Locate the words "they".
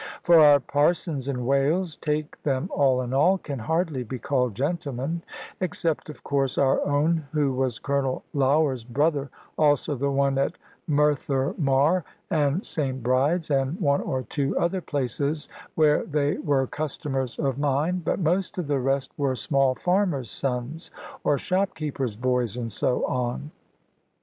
16.03-16.39